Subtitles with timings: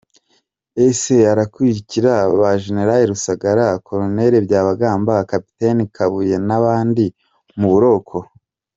[0.87, 4.01] Ese arakurikira ba Gen Rusagara, Col
[4.47, 5.59] Byabagamba, Capt
[5.95, 7.05] Kabuye n’abandi
[7.59, 8.17] mu buroko?